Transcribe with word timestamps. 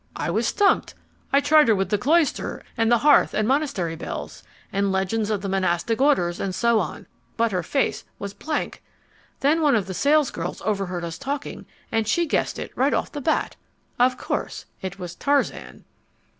I 0.15 0.31
was 0.31 0.47
stumped. 0.47 0.95
I 1.31 1.39
tried 1.41 1.67
her 1.67 1.75
with 1.75 1.89
The 1.89 1.97
Cloister 1.99 2.63
and 2.75 2.91
the 2.91 2.97
Hearth 2.97 3.35
and 3.35 3.47
Monastery 3.47 3.95
Bells 3.95 4.41
and 4.73 4.91
Legends 4.91 5.29
of 5.29 5.41
the 5.43 5.47
Monastic 5.47 6.01
Orders 6.01 6.39
and 6.39 6.55
so 6.55 6.79
on, 6.79 7.05
but 7.37 7.51
her 7.51 7.61
face 7.61 8.03
was 8.17 8.33
blank. 8.33 8.81
Then 9.41 9.61
one 9.61 9.75
of 9.75 9.85
the 9.85 9.93
salesgirls 9.93 10.63
overheard 10.65 11.03
us 11.05 11.19
talking, 11.19 11.67
and 11.91 12.07
she 12.07 12.25
guessed 12.25 12.57
it 12.57 12.75
right 12.75 12.95
off 12.95 13.11
the 13.11 13.21
bat. 13.21 13.57
Of 13.99 14.17
course 14.17 14.65
it 14.81 14.97
was 14.97 15.13
Tarzan. 15.13 15.83